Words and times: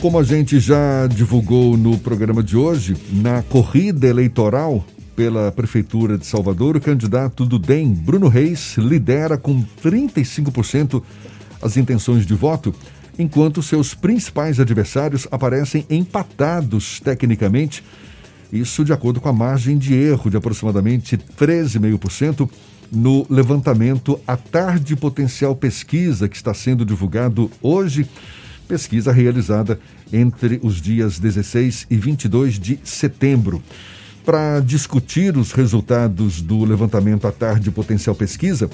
Como 0.00 0.18
a 0.18 0.22
gente 0.22 0.58
já 0.58 1.06
divulgou 1.06 1.76
no 1.76 1.98
programa 1.98 2.42
de 2.42 2.56
hoje, 2.56 2.96
na 3.12 3.42
corrida 3.42 4.06
eleitoral 4.06 4.82
pela 5.14 5.52
Prefeitura 5.52 6.16
de 6.16 6.24
Salvador, 6.24 6.74
o 6.74 6.80
candidato 6.80 7.44
do 7.44 7.58
DEM, 7.58 7.92
Bruno 7.92 8.26
Reis, 8.26 8.78
lidera 8.78 9.36
com 9.36 9.62
35% 9.84 11.02
as 11.60 11.76
intenções 11.76 12.24
de 12.24 12.32
voto, 12.32 12.74
enquanto 13.18 13.62
seus 13.62 13.92
principais 13.92 14.58
adversários 14.58 15.28
aparecem 15.30 15.84
empatados 15.90 16.98
tecnicamente. 17.00 17.84
Isso 18.50 18.86
de 18.86 18.94
acordo 18.94 19.20
com 19.20 19.28
a 19.28 19.34
margem 19.34 19.76
de 19.76 19.92
erro 19.92 20.30
de 20.30 20.36
aproximadamente 20.38 21.18
13,5% 21.18 22.48
no 22.90 23.26
levantamento 23.28 24.18
à 24.26 24.34
tarde 24.34 24.96
potencial 24.96 25.54
pesquisa 25.54 26.26
que 26.26 26.36
está 26.36 26.54
sendo 26.54 26.86
divulgado 26.86 27.50
hoje 27.60 28.08
pesquisa 28.70 29.10
realizada 29.10 29.80
entre 30.12 30.60
os 30.62 30.80
dias 30.80 31.18
16 31.18 31.88
e 31.90 31.96
22 31.96 32.56
de 32.56 32.78
setembro. 32.84 33.60
Para 34.24 34.60
discutir 34.60 35.36
os 35.36 35.50
resultados 35.50 36.40
do 36.40 36.64
levantamento 36.64 37.26
à 37.26 37.32
tarde 37.32 37.68
potencial 37.72 38.14
pesquisa, 38.14 38.70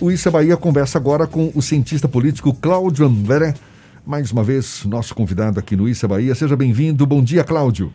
o 0.00 0.10
Issa 0.10 0.32
Bahia 0.32 0.56
conversa 0.56 0.98
agora 0.98 1.28
com 1.28 1.52
o 1.54 1.62
cientista 1.62 2.08
político 2.08 2.52
Cláudio 2.52 3.06
André, 3.06 3.54
mais 4.04 4.32
uma 4.32 4.42
vez 4.42 4.84
nosso 4.84 5.14
convidado 5.14 5.60
aqui 5.60 5.76
no 5.76 5.88
Issa 5.88 6.08
Bahia. 6.08 6.34
Seja 6.34 6.56
bem-vindo. 6.56 7.06
Bom 7.06 7.22
dia, 7.22 7.44
Cláudio. 7.44 7.92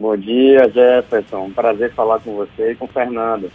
Bom 0.00 0.16
dia, 0.16 0.68
Jefferson. 0.74 1.52
Prazer 1.52 1.94
falar 1.94 2.18
com 2.18 2.34
você 2.34 2.72
e 2.72 2.74
com 2.74 2.86
o 2.86 2.88
Fernando. 2.88 3.48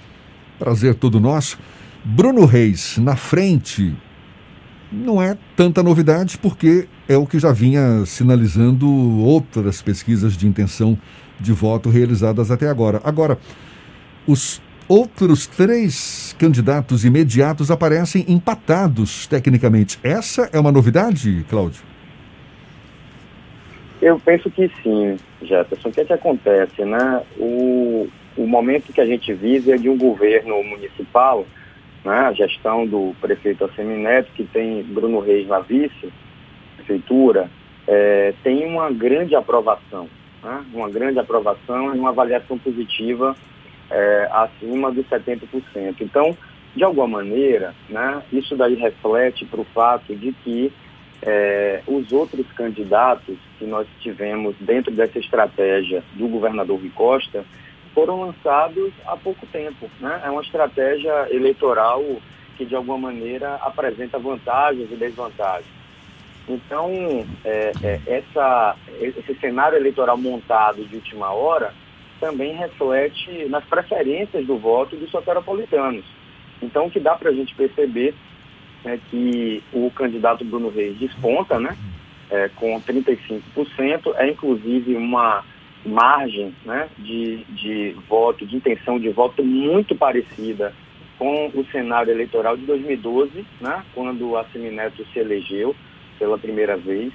Prazer 0.57 0.95
todo 0.95 1.19
nosso. 1.19 1.59
Bruno 2.05 2.45
Reis, 2.45 2.97
na 2.97 3.17
frente, 3.17 3.93
não 4.91 5.21
é 5.21 5.37
tanta 5.55 5.83
novidade, 5.83 6.37
porque 6.37 6.87
é 7.07 7.17
o 7.17 7.25
que 7.25 7.39
já 7.39 7.51
vinha 7.51 8.05
sinalizando 8.05 8.87
outras 9.19 9.81
pesquisas 9.81 10.35
de 10.35 10.47
intenção 10.47 10.97
de 11.39 11.53
voto 11.53 11.89
realizadas 11.89 12.49
até 12.51 12.69
agora. 12.69 13.01
Agora, 13.03 13.37
os 14.25 14.61
outros 14.87 15.45
três 15.45 16.35
candidatos 16.39 17.03
imediatos 17.03 17.69
aparecem 17.69 18.25
empatados 18.27 19.27
tecnicamente. 19.27 19.99
Essa 20.03 20.49
é 20.51 20.59
uma 20.59 20.71
novidade, 20.71 21.45
Cláudio? 21.49 21.81
Eu 24.01 24.19
penso 24.19 24.49
que 24.49 24.71
sim, 24.83 25.17
Jefferson. 25.41 25.89
O 25.89 25.91
que 25.91 26.01
é 26.01 26.05
que 26.05 26.13
acontece, 26.13 26.85
né? 26.85 27.21
O, 27.37 28.07
o 28.37 28.47
momento 28.47 28.93
que 28.93 29.01
a 29.01 29.05
gente 29.05 29.33
vive 29.33 29.71
é 29.71 29.77
de 29.77 29.89
um 29.89 29.97
governo 29.97 30.63
municipal 30.63 31.45
né, 32.03 32.19
a 32.19 32.33
gestão 32.33 32.85
do 32.85 33.13
prefeito 33.19 33.65
Assemineto, 33.65 34.31
que 34.33 34.43
tem 34.43 34.83
Bruno 34.83 35.19
Reis 35.19 35.47
na 35.47 35.59
vice, 35.59 36.11
prefeitura, 36.75 37.49
é, 37.87 38.33
tem 38.43 38.65
uma 38.65 38.91
grande 38.91 39.35
aprovação, 39.35 40.09
né, 40.43 40.65
uma 40.73 40.89
grande 40.89 41.19
aprovação 41.19 41.95
e 41.95 41.99
uma 41.99 42.09
avaliação 42.09 42.57
positiva 42.57 43.35
é, 43.89 44.29
acima 44.31 44.91
dos 44.91 45.05
70%. 45.07 45.95
Então, 46.01 46.37
de 46.75 46.83
alguma 46.83 47.07
maneira, 47.07 47.73
né, 47.89 48.21
isso 48.31 48.55
daí 48.55 48.75
reflete 48.75 49.45
para 49.45 49.61
o 49.61 49.65
fato 49.65 50.15
de 50.15 50.31
que 50.43 50.71
é, 51.21 51.81
os 51.87 52.11
outros 52.11 52.45
candidatos 52.53 53.37
que 53.57 53.65
nós 53.65 53.87
tivemos 53.99 54.55
dentro 54.59 54.91
dessa 54.91 55.17
estratégia 55.17 56.03
do 56.13 56.27
governador 56.27 56.79
Rui 56.79 56.91
Costa, 56.93 57.43
foram 57.97 58.21
lançados 58.21 58.93
há 59.07 59.17
pouco 59.17 59.47
tempo. 59.47 59.89
Né? 59.99 60.21
É 60.23 60.29
uma 60.29 60.43
estratégia 60.43 61.27
eleitoral 61.31 62.03
que, 62.55 62.63
de 62.63 62.75
alguma 62.75 62.99
maneira, 62.99 63.55
apresenta 63.55 64.19
vantagens 64.19 64.91
e 64.91 64.95
desvantagens. 64.95 65.65
Então, 66.47 66.91
é, 67.43 67.71
é, 67.81 67.99
essa, 68.05 68.75
esse 69.01 69.33
cenário 69.39 69.79
eleitoral 69.79 70.15
montado 70.15 70.85
de 70.85 70.95
última 70.95 71.31
hora 71.31 71.73
também 72.19 72.53
reflete 72.53 73.47
nas 73.49 73.65
preferências 73.65 74.45
do 74.45 74.59
voto 74.59 74.95
dos 74.95 75.09
soteropolitanos. 75.09 76.05
Então, 76.61 76.85
o 76.85 76.91
que 76.91 76.99
dá 76.99 77.15
para 77.15 77.31
a 77.31 77.33
gente 77.33 77.55
perceber 77.55 78.13
é 78.85 78.99
que 79.09 79.63
o 79.73 79.89
candidato 79.89 80.45
Bruno 80.45 80.69
Reis 80.69 80.99
desponta, 80.99 81.59
né, 81.59 81.75
é, 82.29 82.47
com 82.49 82.79
35%, 82.79 84.13
é 84.17 84.29
inclusive 84.29 84.95
uma 84.95 85.43
margem 85.85 86.53
né, 86.65 86.89
de, 86.97 87.43
de 87.49 87.95
voto, 88.07 88.45
de 88.45 88.55
intenção 88.55 88.99
de 88.99 89.09
voto 89.09 89.43
muito 89.43 89.95
parecida 89.95 90.73
com 91.17 91.47
o 91.47 91.65
cenário 91.71 92.11
eleitoral 92.11 92.55
de 92.55 92.65
2012, 92.65 93.45
né, 93.59 93.83
quando 93.93 94.37
a 94.37 94.43
Semineto 94.45 95.05
se 95.11 95.19
elegeu 95.19 95.75
pela 96.19 96.37
primeira 96.37 96.77
vez. 96.77 97.11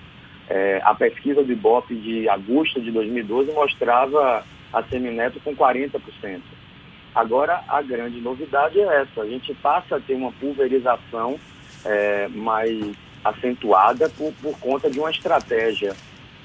É, 0.49 0.81
a 0.85 0.95
pesquisa 0.95 1.43
do 1.43 1.53
IBOP 1.53 1.95
de 1.95 2.29
agosto 2.29 2.81
de 2.81 2.91
2012 2.91 3.53
mostrava 3.53 4.45
a 4.73 4.83
Semineto 4.85 5.41
com 5.41 5.55
40%. 5.55 6.41
Agora, 7.15 7.63
a 7.69 7.83
grande 7.83 8.21
novidade 8.21 8.81
é 8.81 9.03
essa, 9.03 9.21
a 9.21 9.27
gente 9.27 9.55
passa 9.55 9.97
a 9.97 10.01
ter 10.01 10.15
uma 10.15 10.33
pulverização 10.33 11.39
é, 11.85 12.29
mais 12.29 12.97
acentuada 13.23 14.09
por, 14.09 14.33
por 14.43 14.59
conta 14.59 14.91
de 14.91 14.99
uma 14.99 15.11
estratégia 15.11 15.95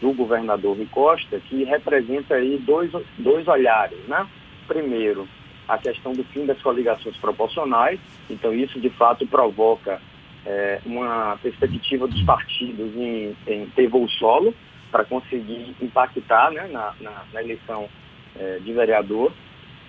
do 0.01 0.13
governador 0.13 0.75
Rui 0.75 0.87
Costa, 0.91 1.39
que 1.39 1.63
representa 1.63 2.35
aí 2.35 2.57
dois, 2.59 2.91
dois 3.17 3.47
olhares, 3.47 3.99
né? 4.07 4.27
Primeiro, 4.67 5.27
a 5.67 5.77
questão 5.77 6.13
do 6.13 6.23
fim 6.25 6.45
das 6.45 6.61
coligações 6.61 7.17
proporcionais, 7.17 7.99
então 8.29 8.53
isso 8.53 8.79
de 8.79 8.89
fato 8.91 9.25
provoca 9.27 10.01
é, 10.45 10.79
uma 10.85 11.37
perspectiva 11.41 12.07
dos 12.07 12.21
partidos 12.23 12.95
em, 12.95 13.35
em 13.47 13.65
ter 13.75 13.87
voo 13.87 14.07
solo 14.07 14.53
para 14.91 15.03
conseguir 15.03 15.75
impactar 15.81 16.51
né, 16.51 16.67
na, 16.71 16.93
na, 17.01 17.23
na 17.33 17.41
eleição 17.41 17.89
é, 18.39 18.59
de 18.59 18.71
vereador, 18.71 19.33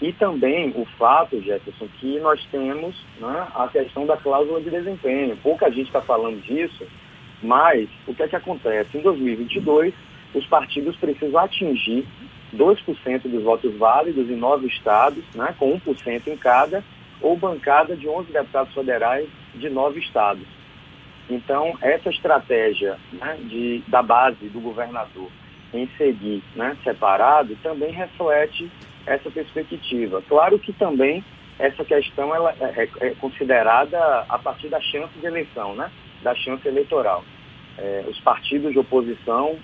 e 0.01 0.13
também 0.13 0.73
o 0.77 0.85
fato, 0.97 1.41
Jefferson, 1.43 1.89
que 1.99 2.21
nós 2.21 2.45
temos 2.53 2.95
né, 3.21 3.47
a 3.55 3.69
questão 3.69 4.07
da 4.07 4.17
cláusula 4.17 4.61
de 4.61 4.71
desempenho. 4.71 5.37
Pouca 5.39 5.71
gente 5.71 5.87
está 5.87 6.01
falando 6.01 6.41
disso, 6.43 6.87
mas 7.43 7.89
o 8.07 8.15
que 8.15 8.23
é 8.23 8.29
que 8.29 8.37
acontece? 8.37 8.97
Em 8.97 9.01
2022, 9.01 9.95
os 10.35 10.47
partidos 10.47 10.97
precisam 10.97 11.41
atingir 11.41 12.07
2% 12.55 13.23
dos 13.23 13.43
votos 13.43 13.77
válidos 13.77 14.29
em 14.29 14.37
nove 14.37 14.67
estados, 14.67 15.25
né, 15.35 15.55
com 15.59 15.79
1% 15.79 16.27
em 16.29 16.37
cada, 16.37 16.83
ou 17.21 17.37
bancada 17.37 17.97
de 17.97 18.09
11 18.09 18.33
deputados 18.33 18.73
federais 18.73 19.29
de 19.55 19.69
nove 19.69 20.01
estados. 20.01 20.47
Então, 21.29 21.77
essa 21.83 22.09
estratégia 22.09 22.99
né, 23.13 23.37
de, 23.43 23.83
da 23.87 24.03
base 24.03 24.49
do 24.49 24.61
governador 24.61 25.29
em 25.75 25.87
seguir 25.99 26.43
né, 26.57 26.77
separado 26.83 27.55
também 27.63 27.93
reflete 27.93 28.71
essa 29.07 29.31
perspectiva. 29.31 30.23
Claro 30.27 30.59
que 30.59 30.73
também 30.73 31.23
essa 31.59 31.85
questão 31.85 32.35
ela 32.35 32.55
é, 32.61 32.83
é, 32.83 33.09
é 33.09 33.11
considerada 33.17 33.99
a 34.29 34.39
partir 34.39 34.69
da 34.69 34.81
chance 34.81 35.13
de 35.19 35.27
eleição, 35.27 35.75
né, 35.75 35.91
da 36.23 36.35
chance 36.35 36.67
eleitoral 36.67 37.25
é, 37.79 38.05
os 38.09 38.19
partidos 38.21 38.73
de 38.73 38.79
oposição, 38.79 39.57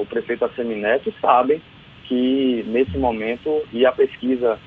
o 0.00 0.06
prefeito 0.06 0.44
Assemineto, 0.44 1.12
sabem 1.20 1.60
que 2.04 2.64
nesse 2.66 2.96
momento, 2.96 3.62
e 3.72 3.84
a 3.84 3.92
pesquisa 3.92 4.58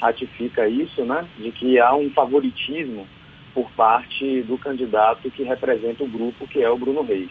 ratifica 0.00 0.66
isso, 0.66 1.04
né, 1.04 1.26
de 1.38 1.52
que 1.52 1.78
há 1.78 1.94
um 1.94 2.10
favoritismo 2.10 3.06
por 3.54 3.70
parte 3.72 4.42
do 4.42 4.58
candidato 4.58 5.30
que 5.30 5.42
representa 5.42 6.02
o 6.04 6.08
grupo, 6.08 6.48
que 6.48 6.62
é 6.62 6.70
o 6.70 6.78
Bruno 6.78 7.02
Reis. 7.02 7.30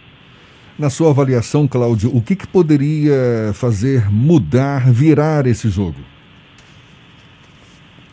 Na 0.78 0.90
sua 0.90 1.10
avaliação, 1.10 1.68
Cláudio, 1.68 2.16
o 2.16 2.22
que, 2.22 2.36
que 2.36 2.48
poderia 2.48 3.54
fazer 3.54 4.12
mudar, 4.12 4.92
virar 4.92 5.48
esse 5.48 5.70
jogo? 5.70 5.98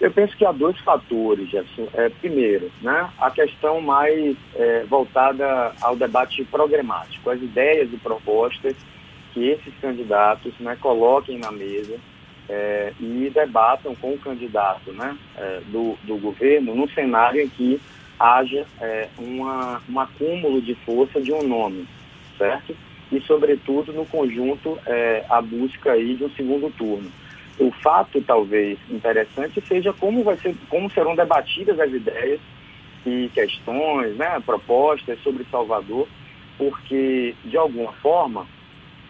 Eu 0.03 0.11
penso 0.11 0.37
que 0.37 0.45
há 0.45 0.51
dois 0.51 0.77
fatores, 0.81 1.49
Jefferson. 1.49 1.87
É, 1.95 2.09
primeiro, 2.09 2.73
né, 2.83 3.09
a 3.21 3.31
questão 3.31 3.81
mais 3.81 4.37
é, 4.57 4.83
voltada 4.83 5.73
ao 5.81 5.95
debate 5.95 6.43
programático, 6.43 7.31
as 7.31 7.41
ideias 7.41 7.89
e 7.93 7.97
propostas 7.99 8.75
que 9.33 9.51
esses 9.51 9.73
candidatos 9.81 10.53
né, 10.59 10.77
coloquem 10.81 11.39
na 11.39 11.53
mesa 11.53 12.01
é, 12.49 12.93
e 12.99 13.31
debatam 13.33 13.95
com 13.95 14.15
o 14.15 14.19
candidato 14.19 14.91
né, 14.91 15.17
é, 15.37 15.61
do, 15.69 15.97
do 16.03 16.17
governo 16.17 16.75
num 16.75 16.89
cenário 16.89 17.41
em 17.41 17.49
que 17.49 17.81
haja 18.19 18.67
é, 18.81 19.09
uma, 19.17 19.81
um 19.89 20.01
acúmulo 20.01 20.61
de 20.61 20.75
força 20.85 21.21
de 21.21 21.33
um 21.33 21.47
nome, 21.47 21.87
certo? 22.37 22.77
E, 23.13 23.21
sobretudo, 23.21 23.93
no 23.93 24.05
conjunto, 24.05 24.77
é, 24.85 25.25
a 25.31 25.41
busca 25.41 25.93
aí 25.93 26.17
de 26.17 26.25
um 26.25 26.31
segundo 26.31 26.73
turno 26.77 27.22
o 27.59 27.71
fato 27.71 28.21
talvez 28.23 28.79
interessante 28.91 29.63
seja 29.67 29.93
como 29.93 30.25
vai 30.25 30.37
ser, 30.39 30.55
como 30.69 30.91
serão 30.91 31.15
debatidas 31.15 31.79
as 31.79 31.93
ideias 31.93 32.41
e 33.05 33.31
questões, 33.35 34.17
né, 34.17 34.41
propostas 34.45 35.21
sobre 35.23 35.45
Salvador, 35.51 36.09
porque 36.57 37.35
de 37.45 37.57
alguma 37.57 37.93
forma 37.95 38.47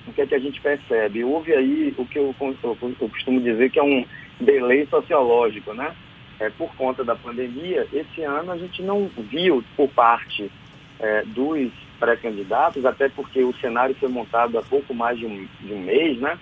o 0.06 0.12
que 0.12 0.23
é 0.23 0.27
que 0.27 0.35
a 0.35 0.39
gente 0.39 0.61
percebe? 0.61 1.23
Houve 1.23 1.53
aí 1.53 1.94
o 1.97 2.05
que 2.05 2.19
eu, 2.19 2.35
eu, 2.41 3.09
costumo 3.09 3.41
dizer 3.41 3.71
que 3.71 3.79
é 3.79 3.83
um 3.83 4.05
delay 4.41 4.87
sociológico, 4.87 5.73
né? 5.73 5.95
É, 6.41 6.50
por 6.50 6.75
conta 6.75 7.05
da 7.05 7.15
pandemia, 7.15 7.87
esse 7.93 8.23
ano 8.23 8.50
a 8.50 8.59
gente 8.59 8.83
não 8.83 9.09
viu 9.17 9.62
por 9.77 9.88
parte 9.91 10.50
é, 10.99 11.23
dos 11.27 11.71
pré-candidatos, 12.00 12.85
até 12.85 13.09
porque 13.09 13.45
o 13.45 13.55
cenário 13.55 13.95
foi 13.95 14.09
montado 14.09 14.59
há 14.59 14.62
pouco 14.62 14.93
mais 14.93 15.17
de 15.17 15.27
um, 15.27 15.47
de 15.61 15.73
um 15.73 15.81
mês, 15.81 16.19
né? 16.19 16.37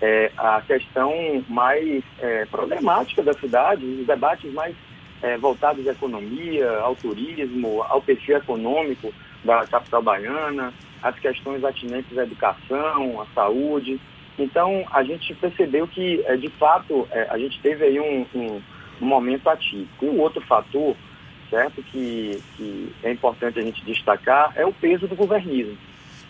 É, 0.00 0.30
a 0.36 0.60
questão 0.60 1.12
mais 1.48 2.02
é, 2.18 2.44
problemática 2.46 3.22
da 3.22 3.32
cidade, 3.32 3.84
os 3.84 4.06
debates 4.06 4.52
mais 4.52 4.74
é, 5.22 5.36
voltados 5.38 5.86
à 5.86 5.92
economia, 5.92 6.70
ao 6.78 6.94
turismo, 6.94 7.82
ao 7.82 8.02
perfil 8.02 8.36
econômico 8.36 9.12
da 9.44 9.66
capital 9.66 10.02
baiana, 10.02 10.74
as 11.02 11.18
questões 11.18 11.64
atinentes 11.64 12.16
à 12.18 12.24
educação, 12.24 13.20
à 13.20 13.26
saúde. 13.34 14.00
Então, 14.38 14.84
a 14.90 15.02
gente 15.04 15.32
percebeu 15.34 15.86
que, 15.86 16.22
é, 16.26 16.36
de 16.36 16.48
fato, 16.50 17.06
é, 17.10 17.28
a 17.30 17.38
gente 17.38 17.60
teve 17.60 17.84
aí 17.84 18.00
um, 18.00 18.26
um, 18.34 18.62
um 19.00 19.06
momento 19.06 19.48
atípico. 19.48 20.04
E 20.06 20.08
o 20.08 20.18
outro 20.18 20.40
fator 20.42 20.96
certo? 21.54 21.82
Que, 21.84 22.42
que 22.56 22.92
é 23.02 23.12
importante 23.12 23.58
a 23.58 23.62
gente 23.62 23.84
destacar 23.84 24.52
é 24.56 24.66
o 24.66 24.72
peso 24.72 25.06
do 25.06 25.14
governismo, 25.14 25.78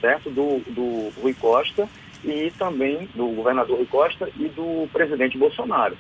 certo? 0.01 0.31
Do, 0.31 0.59
do 0.71 1.13
Rui 1.21 1.33
Costa 1.35 1.89
e 2.25 2.51
também 2.59 3.09
do 3.15 3.29
governador 3.29 3.77
Rui 3.77 3.87
Costa 3.87 4.29
e 4.39 4.49
do 4.49 4.89
presidente 4.93 5.39
Bolsonaro. 5.39 5.97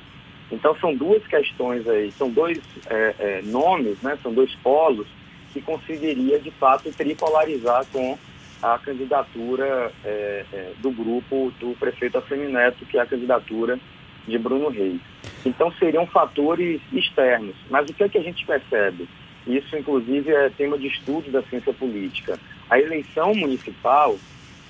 Então 0.50 0.76
são 0.76 0.94
duas 0.94 1.26
questões 1.26 1.86
aí, 1.88 2.12
são 2.12 2.30
dois 2.30 2.60
é, 2.88 3.14
é, 3.18 3.42
nomes, 3.42 4.00
né? 4.02 4.18
São 4.22 4.32
dois 4.32 4.54
polos 4.56 5.06
que 5.52 5.60
conseguiria 5.60 6.38
de 6.38 6.50
fato 6.52 6.90
tripolarizar 6.92 7.84
com 7.92 8.18
a 8.62 8.78
candidatura 8.78 9.92
é, 10.04 10.44
é 10.52 10.72
do 10.78 10.90
grupo 10.90 11.52
do 11.60 11.74
prefeito 11.78 12.18
Assemineto, 12.18 12.84
que 12.86 12.98
é 12.98 13.02
a 13.02 13.06
candidatura 13.06 13.78
de 14.26 14.38
Bruno 14.38 14.68
Reis. 14.68 15.00
Então 15.44 15.72
seriam 15.72 16.06
fatores 16.06 16.80
externos. 16.92 17.54
Mas 17.70 17.88
o 17.88 17.94
que 17.94 18.04
é 18.04 18.08
que 18.08 18.18
a 18.18 18.22
gente 18.22 18.44
percebe? 18.46 19.08
Isso, 19.46 19.76
inclusive, 19.76 20.30
é 20.30 20.48
tema 20.48 20.78
de 20.78 20.86
estudo 20.86 21.30
da 21.30 21.42
ciência 21.42 21.72
política. 21.72 22.38
A 22.70 22.78
eleição 22.78 23.34
municipal 23.34 24.16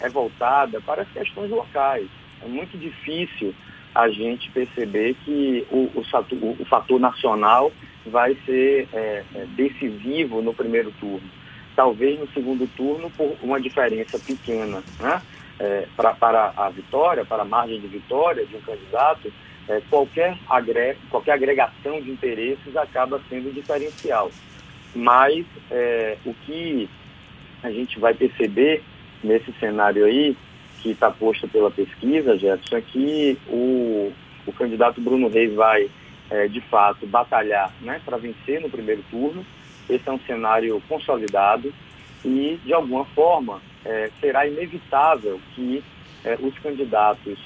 é 0.00 0.08
voltada 0.08 0.80
para 0.80 1.02
as 1.02 1.08
questões 1.10 1.50
locais. 1.50 2.08
É 2.42 2.46
muito 2.46 2.76
difícil 2.78 3.54
a 3.94 4.08
gente 4.08 4.50
perceber 4.50 5.14
que 5.24 5.66
o, 5.70 5.90
o, 5.94 6.04
fator, 6.04 6.38
o 6.58 6.64
fator, 6.64 6.98
nacional 6.98 7.72
vai 8.04 8.36
ser 8.44 8.88
é, 8.92 9.24
é, 9.34 9.46
decisivo 9.56 10.42
no 10.42 10.52
primeiro 10.52 10.90
turno. 10.98 11.28
Talvez 11.76 12.18
no 12.18 12.28
segundo 12.32 12.68
turno 12.76 13.10
por 13.10 13.36
uma 13.42 13.60
diferença 13.60 14.18
pequena. 14.18 14.82
Né? 14.98 15.22
É, 15.60 15.86
pra, 15.94 16.12
para 16.12 16.52
a 16.56 16.68
vitória, 16.68 17.24
para 17.24 17.42
a 17.42 17.46
margem 17.46 17.80
de 17.80 17.86
vitória 17.86 18.44
de 18.44 18.56
um 18.56 18.60
candidato, 18.60 19.32
é, 19.68 19.80
qualquer, 19.88 20.36
agre, 20.50 20.96
qualquer 21.08 21.32
agregação 21.32 22.00
de 22.00 22.10
interesses 22.10 22.76
acaba 22.76 23.20
sendo 23.28 23.54
diferencial. 23.54 24.30
Mas 24.94 25.46
é, 25.70 26.18
o 26.24 26.34
que 26.34 26.88
a 27.62 27.70
gente 27.70 27.98
vai 27.98 28.12
perceber 28.12 28.82
nesse 29.24 29.52
cenário 29.58 30.04
aí, 30.04 30.36
que 30.80 30.90
está 30.90 31.10
posto 31.10 31.48
pela 31.48 31.70
pesquisa, 31.70 32.36
Jefferson, 32.36 32.76
é 32.76 32.80
que 32.82 33.38
o, 33.48 34.12
o 34.46 34.52
candidato 34.52 35.00
Bruno 35.00 35.28
Reis 35.28 35.54
vai, 35.54 35.90
é, 36.30 36.46
de 36.46 36.60
fato, 36.60 37.06
batalhar 37.06 37.72
né, 37.80 38.00
para 38.04 38.18
vencer 38.18 38.60
no 38.60 38.68
primeiro 38.68 39.02
turno. 39.10 39.44
Esse 39.88 40.08
é 40.08 40.12
um 40.12 40.20
cenário 40.20 40.82
consolidado 40.88 41.72
e, 42.24 42.58
de 42.64 42.72
alguma 42.72 43.04
forma, 43.06 43.60
é, 43.84 44.10
será 44.20 44.46
inevitável 44.46 45.40
que 45.54 45.82
é, 46.24 46.36
os 46.40 46.58
candidatos 46.58 47.38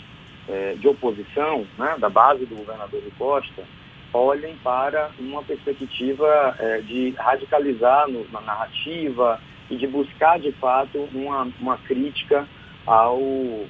é, 0.49 0.75
de 0.75 0.89
oposição, 0.89 1.67
né, 1.77 1.97
da 1.99 2.09
base 2.09 2.45
do 2.47 2.57
governador 2.57 3.01
de 3.01 3.11
Costa, 3.13 3.65
olhem 4.13 4.57
para 4.65 5.11
uma 5.19 5.43
perspectiva 5.43 6.57
é, 6.59 6.81
de 6.81 7.11
radicalizar 7.19 8.09
no, 8.09 8.27
na 8.31 8.41
narrativa 8.41 9.41
e 9.71 9.77
de 9.77 9.87
buscar, 9.87 10.39
de 10.39 10.53
fato, 10.53 11.09
uma, 11.15 11.49
uma 11.61 11.77
crítica 11.79 12.47
ao, 12.87 13.21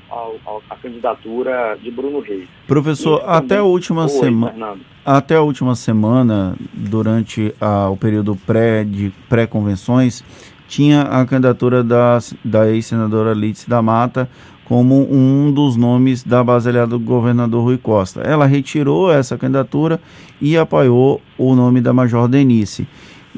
ao, 0.08 0.62
à 0.70 0.76
candidatura 0.76 1.76
de 1.82 1.90
Bruno 1.90 2.20
Reis. 2.20 2.48
Professor, 2.66 3.22
até 3.26 3.58
a 3.58 3.64
última 3.64 4.08
semana, 4.08 4.76
até 5.04 5.34
a 5.34 5.42
última 5.42 5.74
semana, 5.74 6.54
durante 6.72 7.52
a, 7.60 7.88
o 7.88 7.96
período 7.96 8.36
pré 8.36 8.84
de 8.84 9.10
pré-convenções, 9.28 10.22
tinha 10.68 11.02
a 11.02 11.24
candidatura 11.24 11.82
da, 11.82 12.18
da 12.44 12.70
ex-senadora 12.70 13.32
Lídice 13.32 13.68
da 13.68 13.82
Mata 13.82 14.28
como 14.68 15.10
um 15.10 15.50
dos 15.50 15.76
nomes 15.76 16.22
da 16.22 16.44
base 16.44 16.68
aliada 16.68 16.90
do 16.90 17.00
governador 17.00 17.64
Rui 17.64 17.78
Costa. 17.78 18.20
Ela 18.20 18.44
retirou 18.44 19.10
essa 19.10 19.38
candidatura 19.38 19.98
e 20.42 20.58
apoiou 20.58 21.22
o 21.38 21.54
nome 21.54 21.80
da 21.80 21.94
Major 21.94 22.28
Denise. 22.28 22.86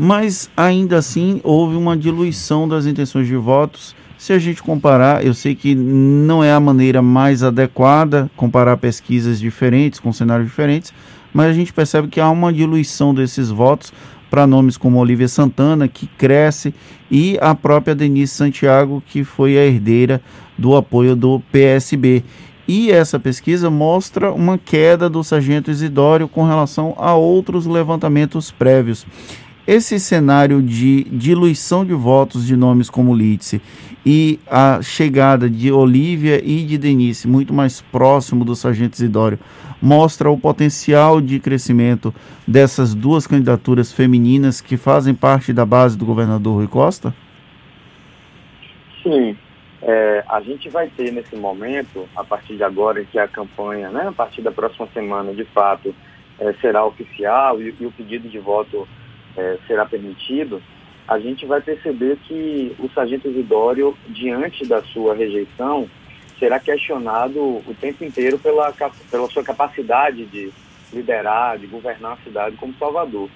Mas 0.03 0.51
ainda 0.57 0.97
assim 0.97 1.43
houve 1.45 1.77
uma 1.77 1.95
diluição 1.95 2.67
das 2.67 2.87
intenções 2.87 3.27
de 3.27 3.37
votos. 3.37 3.95
Se 4.17 4.33
a 4.33 4.39
gente 4.39 4.63
comparar, 4.63 5.23
eu 5.23 5.35
sei 5.35 5.55
que 5.55 5.75
não 5.75 6.43
é 6.43 6.51
a 6.51 6.59
maneira 6.59 7.03
mais 7.03 7.43
adequada 7.43 8.31
comparar 8.35 8.79
pesquisas 8.79 9.39
diferentes 9.39 10.01
com 10.01 10.11
cenários 10.11 10.49
diferentes, 10.49 10.91
mas 11.35 11.49
a 11.49 11.53
gente 11.53 11.71
percebe 11.71 12.09
que 12.09 12.19
há 12.19 12.31
uma 12.31 12.51
diluição 12.51 13.13
desses 13.13 13.51
votos 13.51 13.93
para 14.31 14.47
nomes 14.47 14.79
como 14.79 14.99
Olivia 14.99 15.29
Santana, 15.29 15.87
que 15.87 16.07
cresce, 16.07 16.75
e 17.11 17.37
a 17.39 17.55
própria 17.55 17.95
Denise 17.95 18.33
Santiago, 18.33 19.03
que 19.07 19.23
foi 19.23 19.59
a 19.59 19.67
herdeira 19.67 20.23
do 20.57 20.75
apoio 20.77 21.15
do 21.15 21.41
PSB. 21.53 22.25
E 22.67 22.91
essa 22.91 23.21
pesquisa 23.21 23.69
mostra 23.69 24.33
uma 24.33 24.57
queda 24.57 25.11
do 25.11 25.23
sargento 25.23 25.71
Isidório 25.71 26.27
com 26.27 26.47
relação 26.47 26.95
a 26.97 27.15
outros 27.15 27.67
levantamentos 27.67 28.51
prévios. 28.51 29.05
Esse 29.73 30.01
cenário 30.01 30.61
de 30.61 31.05
diluição 31.05 31.85
de 31.85 31.95
votos 31.95 32.45
de 32.45 32.57
nomes 32.57 32.91
como 32.91 33.15
Litse 33.15 33.63
e 34.05 34.41
a 34.51 34.83
chegada 34.83 35.49
de 35.49 35.71
Olivia 35.71 36.45
e 36.45 36.65
de 36.65 36.77
Denise 36.77 37.29
muito 37.29 37.55
mais 37.55 37.81
próximo 37.81 38.45
do 38.45 38.57
sargento 38.57 38.95
Isidório 38.95 39.39
mostra 39.81 40.29
o 40.29 40.37
potencial 40.37 41.21
de 41.21 41.39
crescimento 41.39 42.13
dessas 42.49 42.97
duas 42.97 43.29
candidaturas 43.29 43.93
femininas 43.93 44.61
que 44.61 44.77
fazem 44.77 45.15
parte 45.15 45.53
da 45.53 45.65
base 45.65 45.97
do 45.97 46.05
governador 46.05 46.57
Rui 46.57 46.67
Costa? 46.67 47.15
Sim. 49.05 49.37
É, 49.83 50.25
a 50.29 50.41
gente 50.41 50.69
vai 50.69 50.89
ter 50.89 51.13
nesse 51.13 51.37
momento, 51.37 52.09
a 52.17 52.25
partir 52.25 52.57
de 52.57 52.65
agora, 52.65 53.05
que 53.05 53.21
a 53.21 53.29
campanha, 53.29 53.89
né, 53.91 54.09
a 54.09 54.13
partir 54.13 54.43
da 54.43 54.51
próxima 54.51 54.89
semana, 54.93 55.33
de 55.33 55.45
fato, 55.45 55.95
é, 56.41 56.53
será 56.55 56.85
oficial 56.85 57.63
e, 57.63 57.73
e, 57.79 57.87
o 57.87 57.93
pedido 57.93 58.29
de 58.29 58.41
voto 58.41 58.89
é, 59.41 59.59
será 59.67 59.87
permitido, 59.87 60.63
a 61.09 61.19
gente 61.19 61.47
vai 61.47 61.61
perceber 61.61 62.19
que 62.19 62.77
o 62.79 62.89
sargento 62.91 63.29
Isidório, 63.29 63.97
diante 64.09 64.67
da 64.67 64.83
sua 64.83 65.15
rejeição, 65.15 65.89
será 66.39 66.61
questionado 66.61 67.41
o 67.41 67.77
tempo 67.81 68.05
inteiro 68.05 68.39
pela, 68.39 68.73
pela 69.11 69.29
sua 69.29 69.43
capacidade 69.43 70.25
de 70.27 70.53
liderar, 70.93 71.59
de 71.59 71.67
governar 71.67 72.13
a 72.13 72.25
cidade 72.25 72.57
como 72.57 72.75
Salvador. 72.79 73.29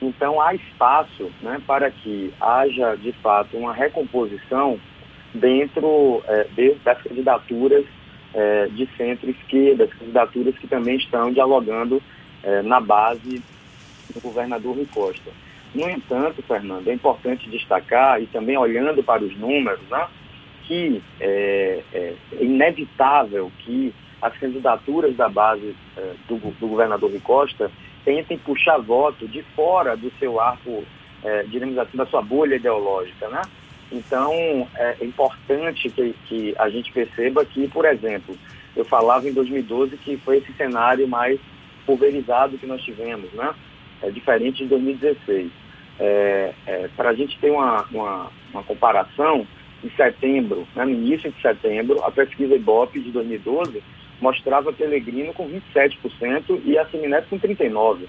Então 0.00 0.40
há 0.40 0.54
espaço 0.54 1.30
né, 1.42 1.60
para 1.66 1.90
que 1.90 2.32
haja, 2.40 2.96
de 2.96 3.12
fato, 3.12 3.56
uma 3.56 3.74
recomposição 3.74 4.78
dentro 5.34 6.22
é, 6.26 6.44
de, 6.54 6.74
das 6.84 7.02
candidaturas 7.02 7.84
é, 8.32 8.66
de 8.68 8.88
centro-esquerda, 8.96 9.84
as 9.84 9.92
candidaturas 9.92 10.56
que 10.56 10.66
também 10.66 10.96
estão 10.96 11.32
dialogando 11.32 12.02
é, 12.42 12.62
na 12.62 12.80
base 12.80 13.42
do 14.14 14.20
governador 14.20 14.76
Rui 14.76 14.86
Costa. 14.86 15.30
No 15.74 15.88
entanto, 15.88 16.42
Fernando, 16.42 16.88
é 16.88 16.94
importante 16.94 17.48
destacar, 17.48 18.22
e 18.22 18.26
também 18.26 18.56
olhando 18.56 19.02
para 19.02 19.22
os 19.22 19.36
números, 19.36 19.80
né, 19.90 20.06
que 20.64 21.02
é, 21.20 21.82
é, 21.92 22.14
inevitável 22.40 23.50
que 23.60 23.94
as 24.20 24.36
candidaturas 24.36 25.16
da 25.16 25.28
base 25.28 25.74
é, 25.96 26.14
do, 26.28 26.36
do, 26.36 26.68
governador 26.68 27.10
Rui 27.10 27.20
Costa 27.20 27.70
tentem 28.04 28.38
puxar 28.38 28.78
voto 28.78 29.26
de 29.28 29.42
fora 29.54 29.96
do 29.96 30.10
seu 30.18 30.40
arco, 30.40 30.84
é, 31.24 31.42
digamos 31.44 31.78
assim, 31.78 31.96
da 31.96 32.06
sua 32.06 32.22
bolha 32.22 32.56
ideológica, 32.56 33.28
né? 33.28 33.42
Então, 33.90 34.68
é 34.74 34.96
importante 35.02 35.88
que, 35.88 36.14
que 36.26 36.54
a 36.58 36.68
gente 36.68 36.92
perceba 36.92 37.42
que, 37.44 37.66
por 37.68 37.86
exemplo, 37.86 38.36
eu 38.76 38.84
falava 38.84 39.26
em 39.26 39.32
2012 39.32 39.96
que 39.96 40.18
foi 40.18 40.38
esse 40.38 40.52
cenário 40.52 41.08
mais 41.08 41.40
pulverizado 41.86 42.58
que 42.58 42.66
nós 42.66 42.82
tivemos, 42.82 43.32
né? 43.32 43.54
É 44.02 44.10
diferente 44.10 44.58
de 44.58 44.66
2016. 44.66 45.50
É, 46.00 46.52
é, 46.66 46.88
Para 46.96 47.10
a 47.10 47.14
gente 47.14 47.38
ter 47.38 47.50
uma, 47.50 47.82
uma, 47.90 48.30
uma 48.52 48.62
comparação, 48.62 49.46
em 49.82 49.90
setembro, 49.90 50.66
né, 50.74 50.84
no 50.84 50.90
início 50.90 51.30
de 51.30 51.40
setembro, 51.40 52.02
a 52.02 52.10
pesquisa 52.10 52.54
Ibope 52.54 53.00
de 53.00 53.10
2012 53.10 53.82
mostrava 54.20 54.72
Pelegrino 54.72 55.32
com 55.32 55.48
27% 55.48 56.60
e 56.64 56.76
a 56.76 56.84
Semineto 56.86 57.28
com 57.28 57.38
39%. 57.38 58.08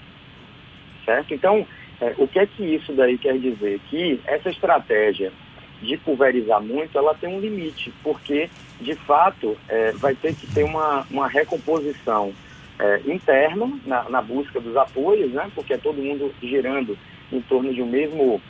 Certo? 1.04 1.32
Então, 1.32 1.66
é, 2.00 2.14
o 2.18 2.26
que 2.26 2.38
é 2.38 2.46
que 2.46 2.64
isso 2.64 2.92
daí 2.92 3.16
quer 3.16 3.38
dizer? 3.38 3.80
Que 3.88 4.20
essa 4.26 4.50
estratégia 4.50 5.32
de 5.80 5.96
pulverizar 5.96 6.60
muito, 6.60 6.96
ela 6.98 7.14
tem 7.14 7.34
um 7.34 7.40
limite, 7.40 7.92
porque, 8.02 8.50
de 8.80 8.94
fato, 8.94 9.56
é, 9.68 9.92
vai 9.92 10.14
ter 10.14 10.34
que 10.34 10.46
ter 10.48 10.62
uma, 10.62 11.06
uma 11.10 11.26
recomposição 11.26 12.34
é, 12.78 13.00
interna 13.06 13.70
na, 13.86 14.08
na, 14.08 14.20
busca 14.20 14.60
dos 14.60 14.76
apoios, 14.76 15.32
né? 15.32 15.50
porque 15.54 15.74
é 15.74 15.78
todo 15.78 16.02
mundo 16.02 16.34
girando 16.42 16.98
em 17.32 17.40
torno 17.42 17.72
de 17.72 17.82
um 17.82 17.86
mesmo, 17.86 18.40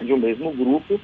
de 0.00 0.12
um 0.12 0.18
mesmo 0.18 0.52
grupo, 0.52 1.00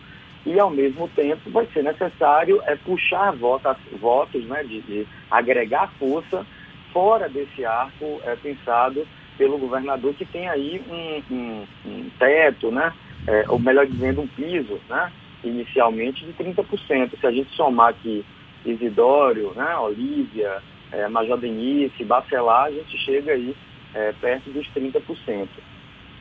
e, 0.47 0.59
ao 0.59 0.71
mesmo 0.71 1.09
tempo, 1.09 1.51
vai 1.51 1.67
ser 1.67 1.83
necessário 1.83 2.63
é, 2.65 2.75
puxar 2.77 3.33
votos, 3.33 3.77
votos 4.01 4.45
né, 4.47 4.63
de, 4.63 4.81
de, 4.83 5.07
agregar 5.31 5.93
força 5.99 6.47
fora 6.93 7.29
desse 7.29 7.65
arco 7.65 8.21
é, 8.25 8.35
pensado 8.37 9.07
pelo 9.37 9.59
governador, 9.59 10.15
que 10.15 10.25
tem 10.25 10.49
aí 10.49 10.83
um, 10.89 11.35
um, 11.35 11.67
um 11.87 12.11
teto, 12.19 12.71
né, 12.71 12.93
é, 13.27 13.45
ou 13.49 13.59
melhor 13.59 13.87
dizendo, 13.87 14.23
um 14.23 14.27
piso, 14.27 14.81
né, 14.89 15.13
inicialmente 15.45 16.25
de 16.25 16.33
30%. 16.33 17.19
Se 17.21 17.27
a 17.27 17.31
gente 17.31 17.55
somar 17.55 17.91
aqui 17.91 18.25
Isidório, 18.65 19.53
né, 19.55 19.77
Olívia, 19.77 20.63
é, 20.91 21.07
Major 21.09 21.39
Denise, 21.39 22.05
Bacelar, 22.05 22.67
a 22.67 22.71
gente 22.71 22.97
chega 22.99 23.33
aí 23.33 23.55
é, 23.95 24.13
perto 24.21 24.51
dos 24.51 24.67
30%. 24.71 25.49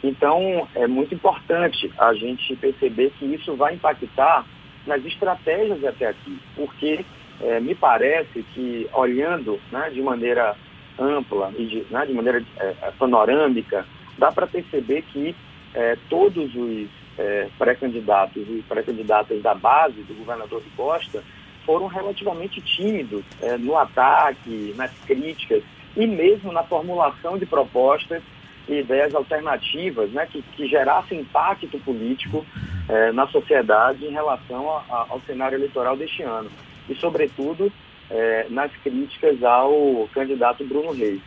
Então, 0.03 0.67
é 0.75 0.87
muito 0.87 1.13
importante 1.13 1.91
a 1.97 2.13
gente 2.13 2.55
perceber 2.55 3.11
que 3.17 3.25
isso 3.25 3.55
vai 3.55 3.73
impactar 3.73 4.45
nas 4.85 5.03
estratégias 5.03 5.83
até 5.83 6.07
aqui, 6.07 6.39
porque 6.55 7.03
é, 7.41 7.59
me 7.59 7.75
parece 7.75 8.43
que, 8.53 8.87
olhando 8.93 9.59
né, 9.71 9.89
de 9.89 10.01
maneira 10.01 10.55
ampla 10.97 11.51
e 11.57 11.65
de, 11.65 11.85
né, 11.89 12.05
de 12.05 12.13
maneira 12.13 12.43
é, 12.57 12.73
panorâmica, 12.97 13.85
dá 14.17 14.31
para 14.31 14.47
perceber 14.47 15.03
que 15.03 15.35
é, 15.73 15.97
todos 16.09 16.55
os 16.55 16.87
é, 17.17 17.49
pré-candidatos 17.57 18.43
e 18.47 18.63
pré-candidatas 18.67 19.41
da 19.41 19.53
base 19.53 20.01
do 20.03 20.13
governador 20.13 20.61
de 20.61 20.69
Costa 20.71 21.23
foram 21.65 21.87
relativamente 21.87 22.61
tímidos 22.61 23.25
é, 23.41 23.57
no 23.57 23.77
ataque, 23.77 24.73
nas 24.77 24.91
críticas 25.05 25.61
e 25.95 26.07
mesmo 26.07 26.51
na 26.51 26.63
formulação 26.63 27.37
de 27.37 27.45
propostas 27.45 28.23
ideias 28.67 29.13
alternativas 29.15 30.09
né, 30.11 30.27
que, 30.29 30.41
que 30.41 30.67
gerassem 30.67 31.21
impacto 31.21 31.79
político 31.79 32.45
eh, 32.89 33.11
na 33.11 33.27
sociedade 33.27 34.05
em 34.05 34.11
relação 34.11 34.69
a, 34.69 34.83
a, 34.89 35.05
ao 35.09 35.21
cenário 35.21 35.57
eleitoral 35.57 35.95
deste 35.95 36.23
ano. 36.23 36.49
E, 36.89 36.95
sobretudo, 36.95 37.71
eh, 38.09 38.47
nas 38.49 38.71
críticas 38.77 39.43
ao 39.43 40.09
candidato 40.13 40.63
Bruno 40.63 40.91
Reis. 40.91 41.21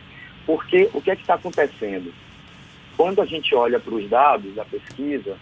Porque 0.45 0.89
o 0.93 1.01
que 1.01 1.11
é 1.11 1.15
que 1.15 1.21
está 1.21 1.35
acontecendo? 1.35 2.13
Quando 2.97 3.21
a 3.21 3.25
gente 3.25 3.53
olha 3.55 3.79
para 3.79 3.93
os 3.93 4.09
dados 4.09 4.53
da 4.55 4.65
pesquisa, 4.65 5.37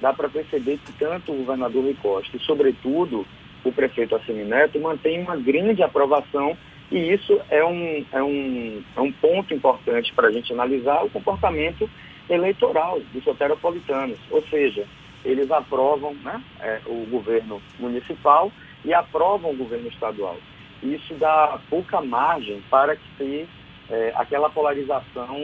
dá 0.00 0.12
para 0.12 0.28
perceber 0.28 0.78
que 0.78 0.92
tanto 0.92 1.32
o 1.32 1.36
governador 1.36 1.84
Rui 1.84 1.96
Costa 2.00 2.36
e, 2.36 2.40
sobretudo, 2.40 3.26
o 3.64 3.72
prefeito 3.72 4.14
Assemineto 4.14 4.78
mantém 4.80 5.20
uma 5.20 5.36
grande 5.36 5.82
aprovação 5.82 6.56
e 6.90 7.12
isso 7.12 7.40
é 7.50 7.64
um, 7.64 8.04
é 8.12 8.22
um, 8.22 8.82
é 8.96 9.00
um 9.00 9.12
ponto 9.12 9.52
importante 9.52 10.12
para 10.14 10.28
a 10.28 10.32
gente 10.32 10.52
analisar 10.52 11.04
o 11.04 11.10
comportamento 11.10 11.88
eleitoral 12.28 13.00
dos 13.12 13.22
soteropolitanos. 13.24 14.18
Ou 14.30 14.42
seja, 14.48 14.86
eles 15.24 15.50
aprovam 15.50 16.14
né, 16.14 16.42
é, 16.60 16.80
o 16.86 17.06
governo 17.10 17.60
municipal 17.78 18.50
e 18.84 18.94
aprovam 18.94 19.50
o 19.50 19.56
governo 19.56 19.88
estadual. 19.88 20.36
Isso 20.82 21.14
dá 21.14 21.58
pouca 21.68 22.00
margem 22.00 22.62
para 22.70 22.96
que 22.96 23.08
se 23.18 23.48
é, 23.90 24.12
aquela 24.14 24.48
polarização 24.48 25.36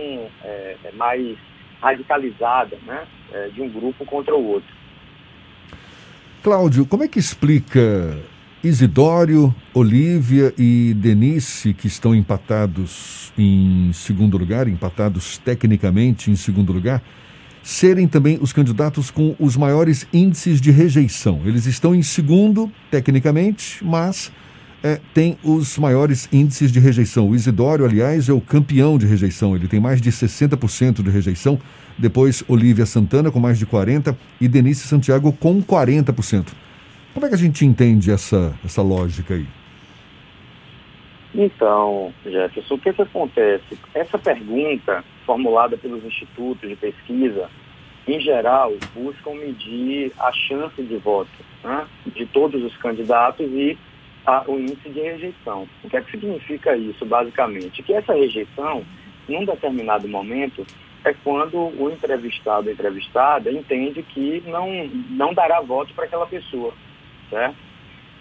é, 0.42 0.76
é 0.84 0.92
mais 0.92 1.36
radicalizada 1.80 2.78
né, 2.86 3.06
é, 3.32 3.48
de 3.48 3.60
um 3.60 3.68
grupo 3.68 4.06
contra 4.06 4.34
o 4.34 4.46
outro. 4.46 4.74
Cláudio, 6.42 6.86
como 6.86 7.02
é 7.02 7.08
que 7.08 7.18
explica 7.18 8.18
Isidório, 8.64 9.54
Olívia 9.74 10.54
e 10.56 10.94
Denise, 10.96 11.74
que 11.74 11.86
estão 11.86 12.14
empatados 12.14 13.30
em 13.36 13.90
segundo 13.92 14.38
lugar, 14.38 14.66
empatados 14.66 15.36
tecnicamente 15.36 16.30
em 16.30 16.34
segundo 16.34 16.72
lugar, 16.72 17.02
serem 17.62 18.08
também 18.08 18.38
os 18.40 18.54
candidatos 18.54 19.10
com 19.10 19.36
os 19.38 19.54
maiores 19.54 20.06
índices 20.14 20.62
de 20.62 20.70
rejeição. 20.70 21.42
Eles 21.44 21.66
estão 21.66 21.94
em 21.94 22.00
segundo, 22.00 22.72
tecnicamente, 22.90 23.84
mas 23.84 24.32
é, 24.82 24.98
tem 25.12 25.36
os 25.44 25.76
maiores 25.76 26.26
índices 26.32 26.72
de 26.72 26.80
rejeição. 26.80 27.28
O 27.28 27.34
Isidório, 27.34 27.84
aliás, 27.84 28.30
é 28.30 28.32
o 28.32 28.40
campeão 28.40 28.96
de 28.96 29.04
rejeição. 29.04 29.54
Ele 29.54 29.68
tem 29.68 29.78
mais 29.78 30.00
de 30.00 30.10
60% 30.10 31.02
de 31.02 31.10
rejeição. 31.10 31.58
Depois, 31.98 32.42
Olívia 32.48 32.86
Santana, 32.86 33.30
com 33.30 33.38
mais 33.38 33.58
de 33.58 33.66
40%, 33.66 34.16
e 34.40 34.48
Denise 34.48 34.88
Santiago, 34.88 35.30
com 35.32 35.62
40%. 35.62 36.63
Como 37.14 37.26
é 37.26 37.28
que 37.28 37.36
a 37.36 37.38
gente 37.38 37.64
entende 37.64 38.10
essa, 38.10 38.58
essa 38.64 38.82
lógica 38.82 39.34
aí? 39.34 39.46
Então, 41.32 42.12
Jefferson, 42.24 42.74
o 42.74 42.78
que, 42.78 42.92
que 42.92 43.02
acontece? 43.02 43.78
Essa 43.94 44.18
pergunta, 44.18 45.04
formulada 45.24 45.76
pelos 45.76 46.04
institutos 46.04 46.68
de 46.68 46.74
pesquisa, 46.74 47.48
em 48.08 48.18
geral, 48.18 48.72
buscam 48.92 49.34
medir 49.34 50.12
a 50.18 50.32
chance 50.32 50.82
de 50.82 50.96
voto 50.96 51.30
né, 51.62 51.86
de 52.16 52.26
todos 52.26 52.60
os 52.60 52.76
candidatos 52.78 53.46
e 53.46 53.78
a, 54.26 54.42
o 54.48 54.58
índice 54.58 54.88
de 54.88 55.00
rejeição. 55.00 55.68
O 55.84 55.88
que 55.88 55.96
é 55.96 56.00
que 56.00 56.10
significa 56.10 56.76
isso, 56.76 57.06
basicamente? 57.06 57.80
Que 57.84 57.94
essa 57.94 58.12
rejeição, 58.12 58.84
num 59.28 59.44
determinado 59.44 60.08
momento, 60.08 60.66
é 61.04 61.14
quando 61.22 61.58
o 61.58 61.90
entrevistado 61.90 62.66
ou 62.66 62.72
entrevistada 62.72 63.52
entende 63.52 64.02
que 64.02 64.42
não, 64.46 64.88
não 65.10 65.32
dará 65.32 65.60
voto 65.60 65.94
para 65.94 66.06
aquela 66.06 66.26
pessoa 66.26 66.74
certo? 67.30 67.56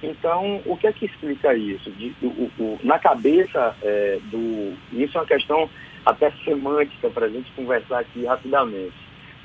Então, 0.01 0.61
o 0.65 0.75
que 0.75 0.87
é 0.87 0.91
que 0.91 1.05
explica 1.05 1.55
isso? 1.55 1.89
De, 1.91 2.13
o, 2.21 2.51
o, 2.59 2.79
na 2.83 2.99
cabeça 2.99 3.75
é, 3.81 4.19
do. 4.23 4.73
Isso 4.91 5.17
é 5.17 5.21
uma 5.21 5.27
questão 5.27 5.69
até 6.05 6.29
semântica 6.43 7.09
para 7.09 7.27
a 7.27 7.29
gente 7.29 7.49
conversar 7.53 7.99
aqui 7.99 8.25
rapidamente. 8.25 8.95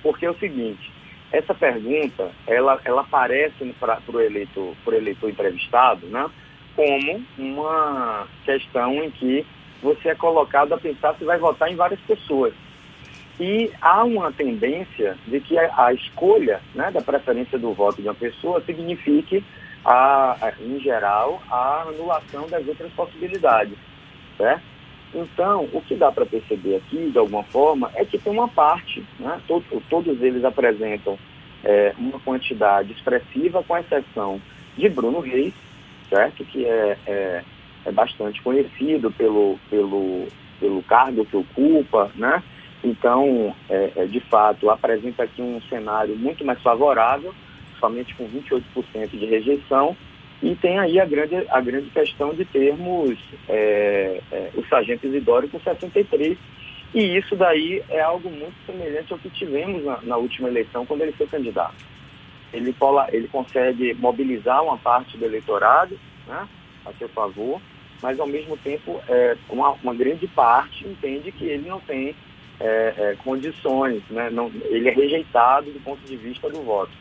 Porque 0.02 0.26
é 0.26 0.30
o 0.30 0.38
seguinte, 0.38 0.90
essa 1.30 1.54
pergunta, 1.54 2.30
ela, 2.46 2.80
ela 2.84 3.02
aparece 3.02 3.74
para 3.78 4.00
o 4.08 4.20
eleitor, 4.20 4.74
eleitor 4.88 5.30
entrevistado, 5.30 6.06
né, 6.06 6.28
como 6.74 7.22
uma 7.38 8.26
questão 8.44 8.94
em 9.02 9.10
que 9.10 9.46
você 9.82 10.08
é 10.08 10.14
colocado 10.14 10.72
a 10.72 10.78
pensar 10.78 11.14
se 11.14 11.24
vai 11.24 11.38
votar 11.38 11.70
em 11.70 11.76
várias 11.76 12.00
pessoas. 12.00 12.52
E 13.40 13.70
há 13.80 14.02
uma 14.04 14.32
tendência 14.32 15.16
de 15.26 15.40
que 15.40 15.56
a, 15.58 15.86
a 15.86 15.92
escolha 15.92 16.60
né, 16.74 16.90
da 16.90 17.00
preferência 17.00 17.58
do 17.58 17.72
voto 17.72 18.02
de 18.02 18.08
uma 18.08 18.14
pessoa 18.14 18.60
signifique, 18.62 19.44
a, 19.84 20.52
em 20.60 20.80
geral, 20.80 21.40
a 21.48 21.82
anulação 21.82 22.48
das 22.48 22.66
outras 22.66 22.90
possibilidades. 22.92 23.76
Certo? 24.36 24.62
Então, 25.14 25.68
o 25.72 25.80
que 25.80 25.94
dá 25.94 26.12
para 26.12 26.26
perceber 26.26 26.76
aqui, 26.76 27.10
de 27.10 27.18
alguma 27.18 27.42
forma, 27.44 27.90
é 27.94 28.04
que 28.04 28.18
tem 28.18 28.32
uma 28.32 28.48
parte, 28.48 29.04
né, 29.18 29.40
todo, 29.46 29.64
todos 29.88 30.20
eles 30.20 30.44
apresentam 30.44 31.18
é, 31.64 31.94
uma 31.96 32.18
quantidade 32.20 32.92
expressiva, 32.92 33.62
com 33.62 33.76
exceção 33.78 34.40
de 34.76 34.88
Bruno 34.88 35.20
Reis, 35.20 35.54
certo? 36.08 36.44
que 36.44 36.64
é, 36.64 36.98
é, 37.06 37.44
é 37.86 37.92
bastante 37.92 38.42
conhecido 38.42 39.10
pelo, 39.10 39.58
pelo, 39.70 40.26
pelo 40.60 40.82
cargo 40.82 41.24
que 41.24 41.36
ocupa, 41.36 42.10
né? 42.14 42.42
Então, 42.82 43.54
é, 43.68 43.92
é, 43.96 44.06
de 44.06 44.20
fato, 44.20 44.70
apresenta 44.70 45.24
aqui 45.24 45.42
um 45.42 45.60
cenário 45.62 46.16
muito 46.16 46.44
mais 46.44 46.60
favorável, 46.62 47.34
somente 47.80 48.14
com 48.14 48.28
28% 48.28 48.62
de 49.10 49.26
rejeição, 49.26 49.96
e 50.40 50.54
tem 50.54 50.78
aí 50.78 51.00
a 51.00 51.04
grande, 51.04 51.34
a 51.48 51.60
grande 51.60 51.90
questão 51.90 52.32
de 52.32 52.44
termos 52.44 53.18
é, 53.48 54.20
é, 54.30 54.50
o 54.54 54.64
sargento 54.66 55.06
Isidório 55.06 55.48
com 55.48 55.58
63%, 55.58 56.36
e 56.94 57.18
isso 57.18 57.36
daí 57.36 57.82
é 57.90 58.00
algo 58.00 58.30
muito 58.30 58.54
semelhante 58.64 59.12
ao 59.12 59.18
que 59.18 59.28
tivemos 59.30 59.84
na, 59.84 60.00
na 60.02 60.16
última 60.16 60.48
eleição, 60.48 60.86
quando 60.86 61.02
ele 61.02 61.12
foi 61.12 61.26
candidato. 61.26 61.74
Ele, 62.52 62.74
ele 63.12 63.28
consegue 63.28 63.92
mobilizar 63.94 64.62
uma 64.62 64.78
parte 64.78 65.18
do 65.18 65.24
eleitorado 65.24 65.98
né, 66.26 66.48
a 66.86 66.92
seu 66.94 67.08
favor, 67.08 67.60
mas 68.00 68.18
ao 68.18 68.26
mesmo 68.26 68.56
tempo 68.56 69.00
é, 69.08 69.36
uma, 69.50 69.72
uma 69.72 69.94
grande 69.94 70.26
parte 70.28 70.86
entende 70.86 71.32
que 71.32 71.44
ele 71.44 71.68
não 71.68 71.80
tem 71.80 72.14
é, 72.60 72.94
é, 72.96 73.16
condições, 73.22 74.02
né? 74.10 74.30
Não, 74.30 74.50
ele 74.64 74.88
é 74.88 74.92
rejeitado 74.92 75.70
do 75.70 75.80
ponto 75.80 76.00
de 76.06 76.16
vista 76.16 76.48
do 76.48 76.62
voto. 76.62 76.92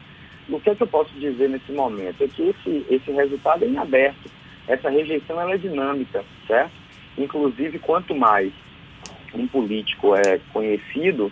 O 0.49 0.59
que 0.59 0.69
é 0.69 0.75
que 0.75 0.83
eu 0.83 0.87
posso 0.87 1.13
dizer 1.15 1.49
nesse 1.49 1.71
momento? 1.71 2.23
É 2.23 2.27
que 2.27 2.41
esse, 2.41 2.85
esse 2.89 3.11
resultado 3.11 3.65
é 3.65 3.67
em 3.67 3.77
aberto. 3.77 4.31
Essa 4.67 4.89
rejeição 4.89 5.39
ela 5.39 5.53
é 5.53 5.57
dinâmica, 5.57 6.23
certo? 6.47 6.71
Inclusive, 7.17 7.79
quanto 7.79 8.15
mais 8.15 8.51
um 9.33 9.47
político 9.47 10.15
é 10.15 10.39
conhecido, 10.53 11.31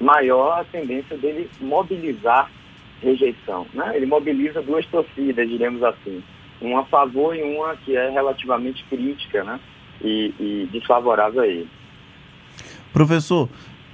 maior 0.00 0.60
a 0.60 0.64
tendência 0.64 1.16
dele 1.16 1.48
mobilizar 1.60 2.50
rejeição. 3.02 3.66
Né? 3.72 3.92
Ele 3.96 4.06
mobiliza 4.06 4.62
duas 4.62 4.86
torcidas, 4.86 5.48
diremos 5.48 5.82
assim. 5.82 6.22
Uma 6.60 6.80
a 6.80 6.84
favor 6.84 7.36
e 7.36 7.42
uma 7.42 7.76
que 7.76 7.96
é 7.96 8.10
relativamente 8.10 8.84
crítica 8.84 9.44
né? 9.44 9.60
e, 10.02 10.32
e 10.38 10.68
desfavorável 10.72 11.42
a 11.42 11.46
ele. 11.46 11.68
Professor, 12.94 13.48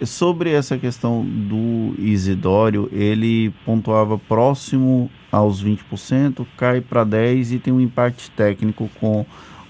sobre 0.04 0.52
essa 0.52 0.76
questão 0.76 1.24
do 1.24 1.94
Isidório, 1.98 2.86
ele 2.92 3.48
pontuava 3.64 4.18
próximo 4.18 5.10
aos 5.32 5.64
20%, 5.64 6.46
cai 6.54 6.82
para 6.82 7.04
10% 7.06 7.52
e 7.52 7.58
tem 7.58 7.72
um 7.72 7.80
empate 7.80 8.30
técnico 8.32 8.90
com 9.00 9.24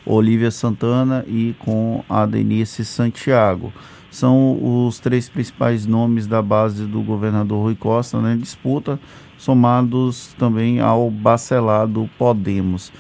Olivia 0.05 0.51
Santana 0.51 1.25
e 1.29 1.55
com 1.61 2.03
a 2.09 2.27
Denise 2.27 2.85
Santiago. 2.85 3.73
São 4.11 4.59
os 4.85 4.99
três 4.99 5.29
principais 5.29 5.87
nomes 5.87 6.27
da 6.27 6.43
base 6.43 6.85
do 6.85 7.01
governador 7.01 7.63
Rui 7.63 7.77
Costa 7.77 8.21
na 8.21 8.31
né, 8.31 8.37
disputa. 8.37 8.99
somados 9.39 10.35
também 10.37 10.81
ao 10.81 11.09
bacelado 11.09 12.11
Podemos. 12.19 12.93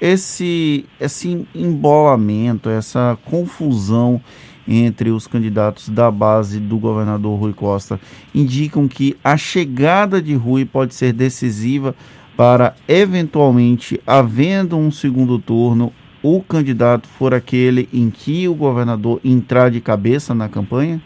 Esse, 0.00 0.86
esse 0.98 1.46
embolamento, 1.54 2.70
essa 2.70 3.18
confusão 3.26 4.20
entre 4.66 5.10
os 5.10 5.26
candidatos 5.26 5.88
da 5.88 6.10
base 6.10 6.58
do 6.58 6.78
governador 6.78 7.38
Rui 7.38 7.52
Costa 7.52 8.00
indicam 8.34 8.88
que 8.88 9.16
a 9.22 9.36
chegada 9.36 10.20
de 10.20 10.34
Rui 10.34 10.64
pode 10.64 10.94
ser 10.94 11.12
decisiva 11.12 11.94
para, 12.36 12.74
eventualmente, 12.88 14.00
havendo 14.06 14.76
um 14.76 14.90
segundo 14.90 15.38
turno, 15.38 15.92
o 16.22 16.42
candidato 16.42 17.06
for 17.06 17.34
aquele 17.34 17.88
em 17.92 18.10
que 18.10 18.48
o 18.48 18.54
governador 18.54 19.20
entrar 19.22 19.70
de 19.70 19.80
cabeça 19.80 20.34
na 20.34 20.48
campanha? 20.48 21.00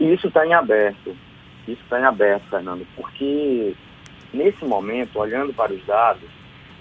Isso 0.00 0.28
está 0.28 0.46
em 0.46 0.54
aberto. 0.54 1.14
Isso 1.66 1.82
está 1.82 2.00
em 2.00 2.04
aberto, 2.04 2.48
Fernando, 2.48 2.86
porque 2.96 3.74
nesse 4.32 4.64
momento, 4.64 5.18
olhando 5.18 5.52
para 5.52 5.72
os 5.72 5.84
dados, 5.84 6.28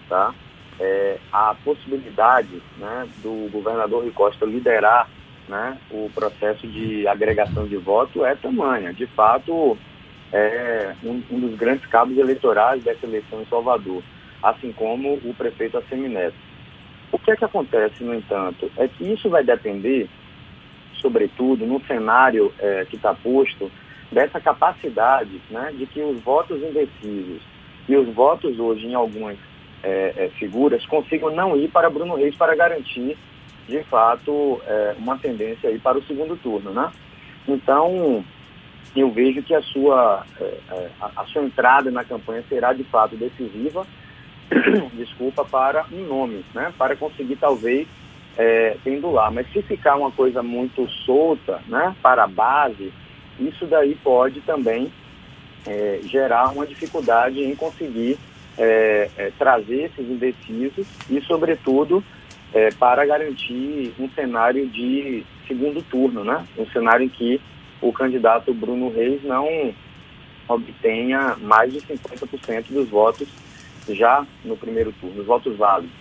tá, 0.08 0.34
é, 0.82 1.20
a 1.32 1.56
possibilidade 1.64 2.60
né, 2.78 3.08
do 3.22 3.48
governador 3.52 4.02
Rui 4.02 4.12
Costa 4.12 4.48
liderar 4.48 5.08
né, 5.48 5.78
o 5.92 6.10
processo 6.14 6.66
de 6.66 7.08
agregação 7.08 7.68
de 7.68 7.78
voto 7.78 8.26
é 8.26 8.34
tamanha. 8.34 8.92
De 8.92 9.06
fato, 9.06 9.78
é 10.34 10.96
um, 11.04 11.22
um, 11.30 11.40
dos 11.40 11.56
grandes 11.56 11.86
cabos 11.86 12.18
eleitorais 12.18 12.84
dessa 12.84 13.06
eleição 13.06 13.42
em 13.42 13.46
Salvador, 13.46 14.02
assim 14.42 14.72
como 14.72 15.14
o 15.24 15.36
prefeito 15.38 15.78
Assemineto. 15.78 16.36
O 17.12 17.20
que 17.20 17.30
é 17.30 17.36
que 17.36 17.46
acontece, 17.46 18.04
no 18.04 18.16
entanto, 18.16 18.72
é 18.76 18.88
que 18.88 19.04
isso 19.04 19.30
vai 19.30 19.44
depender, 19.44 20.10
sobretudo, 21.00 21.64
no 21.64 21.80
cenário 21.86 22.52
é, 22.58 22.86
que 22.90 22.96
está 22.96 23.14
posto, 23.14 23.72
dessa 24.12 24.42
capacidade 24.42 25.40
né, 25.52 25.72
de 25.78 25.86
que 25.86 26.02
os 26.02 26.20
votos 26.22 26.62
indecisos 26.62 27.42
e 27.88 27.96
os 27.96 28.14
votos 28.14 28.60
hoje 28.60 28.88
em 28.88 28.94
algumas 28.96 29.38
é, 29.84 30.14
é, 30.16 30.30
figuras 30.38 30.86
consigam 30.86 31.32
não 31.32 31.56
ir 31.56 31.70
para 31.70 31.90
Bruno 31.90 32.16
Reis 32.16 32.36
para 32.36 32.56
garantir, 32.56 33.18
de 33.68 33.84
fato, 33.84 34.62
é, 34.66 34.96
uma 34.98 35.18
tendência 35.18 35.70
aí 35.70 35.80
para 35.80 35.98
o 35.98 36.04
segundo 36.04 36.36
turno, 36.38 36.72
né? 36.72 36.92
Então, 37.48 38.24
eu 38.96 39.10
vejo 39.12 39.42
que 39.42 39.54
a 39.54 39.62
sua, 39.62 40.26
é, 40.40 40.44
é, 40.44 40.90
a, 41.02 41.22
a 41.22 41.26
sua 41.26 41.44
entrada 41.44 41.90
na 41.90 42.04
campanha 42.04 42.44
será, 42.48 42.74
de 42.74 42.84
fato, 42.84 43.16
decisiva, 43.16 43.88
desculpa, 44.94 45.46
para 45.46 45.86
um 45.92 46.06
nome, 46.06 46.46
né? 46.54 46.74
Para 46.78 46.96
conseguir, 46.96 47.38
talvez, 47.38 47.88
é, 48.38 48.78
pendular. 48.84 49.32
Mas 49.32 49.52
se 49.52 49.62
ficar 49.62 49.96
uma 49.96 50.12
coisa 50.12 50.44
muito 50.44 50.88
solta, 51.06 51.62
né? 51.68 51.96
Para 52.02 52.26
a 52.26 52.28
base, 52.28 52.92
isso 53.40 53.66
daí 53.66 53.96
pode 53.96 54.42
também 54.42 54.92
é, 55.66 56.02
gerar 56.04 56.50
uma 56.50 56.66
dificuldade 56.66 57.42
em 57.42 57.56
conseguir 57.56 58.18
é, 58.58 59.10
é, 59.18 59.32
trazer 59.38 59.86
esses 59.86 60.10
indecisos 60.10 60.88
e, 61.10 61.22
sobretudo, 61.22 62.04
é, 62.54 62.70
para 62.72 63.06
garantir 63.06 63.94
um 64.00 64.10
cenário 64.10 64.68
de 64.68 65.26
segundo 65.48 65.82
turno, 65.84 66.24
né? 66.24 66.46
Um 66.58 66.66
cenário 66.68 67.06
em 67.06 67.10
que 67.10 67.40
o 67.82 67.92
candidato 67.92 68.54
Bruno 68.54 68.90
Reis 68.90 69.24
não 69.24 69.74
obtenha 70.48 71.36
mais 71.42 71.72
de 71.72 71.80
50% 71.82 72.66
dos 72.70 72.90
votos 72.90 73.28
já 73.90 74.26
no 74.44 74.56
primeiro 74.58 74.94
turno, 74.94 75.22
os 75.22 75.28
votos 75.28 75.58
válidos. 75.58 75.96